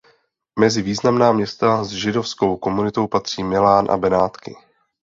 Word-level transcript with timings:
Mezi 0.59 0.81
významná 0.81 1.31
města 1.31 1.83
s 1.83 1.89
židovskou 1.89 2.57
komunitou 2.57 3.07
patří 3.07 3.43
Milán 3.43 3.91
a 3.91 3.97
Benátky. 3.97 4.57